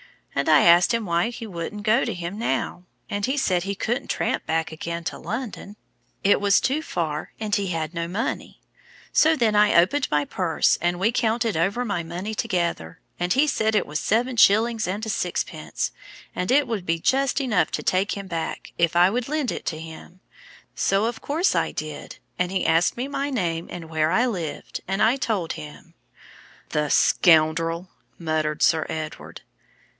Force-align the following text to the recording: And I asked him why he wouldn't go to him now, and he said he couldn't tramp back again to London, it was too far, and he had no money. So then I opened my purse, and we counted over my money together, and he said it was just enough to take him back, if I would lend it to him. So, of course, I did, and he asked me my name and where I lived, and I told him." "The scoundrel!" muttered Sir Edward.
And 0.33 0.49
I 0.49 0.61
asked 0.63 0.95
him 0.95 1.05
why 1.05 1.29
he 1.29 1.45
wouldn't 1.45 1.83
go 1.83 2.05
to 2.05 2.13
him 2.15 2.39
now, 2.39 2.85
and 3.07 3.27
he 3.27 3.37
said 3.37 3.61
he 3.63 3.75
couldn't 3.75 4.07
tramp 4.07 4.47
back 4.47 4.71
again 4.71 5.03
to 5.03 5.19
London, 5.19 5.75
it 6.23 6.41
was 6.41 6.59
too 6.59 6.81
far, 6.81 7.33
and 7.39 7.53
he 7.53 7.67
had 7.67 7.93
no 7.93 8.07
money. 8.07 8.59
So 9.13 9.35
then 9.35 9.55
I 9.55 9.75
opened 9.75 10.07
my 10.09 10.25
purse, 10.25 10.79
and 10.81 10.99
we 10.99 11.11
counted 11.11 11.55
over 11.55 11.85
my 11.85 12.01
money 12.01 12.33
together, 12.33 12.99
and 13.19 13.33
he 13.33 13.45
said 13.45 13.75
it 13.75 13.85
was 13.85 13.99
just 13.99 14.11
enough 14.11 14.31
to 17.71 17.83
take 17.83 18.11
him 18.17 18.27
back, 18.27 18.71
if 18.79 18.95
I 18.95 19.09
would 19.11 19.27
lend 19.27 19.51
it 19.51 19.65
to 19.67 19.79
him. 19.79 20.21
So, 20.73 21.05
of 21.05 21.21
course, 21.21 21.53
I 21.53 21.71
did, 21.71 22.17
and 22.39 22.51
he 22.51 22.65
asked 22.65 22.97
me 22.97 23.07
my 23.07 23.29
name 23.29 23.67
and 23.69 23.87
where 23.89 24.09
I 24.09 24.25
lived, 24.25 24.81
and 24.87 25.03
I 25.03 25.17
told 25.17 25.53
him." 25.53 25.93
"The 26.69 26.89
scoundrel!" 26.89 27.89
muttered 28.17 28.63
Sir 28.63 28.87
Edward. 28.89 29.41